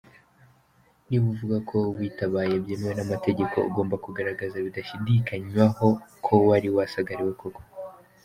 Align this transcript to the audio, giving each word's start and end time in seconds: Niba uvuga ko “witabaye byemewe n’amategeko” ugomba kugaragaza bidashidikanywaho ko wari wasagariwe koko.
Niba 1.07 1.25
uvuga 1.33 1.57
ko 1.69 1.77
“witabaye 1.97 2.53
byemewe 2.63 2.93
n’amategeko” 2.95 3.55
ugomba 3.69 3.95
kugaragaza 4.05 4.57
bidashidikanywaho 4.65 5.87
ko 6.25 6.33
wari 6.47 6.67
wasagariwe 6.75 7.33
koko. 7.41 7.61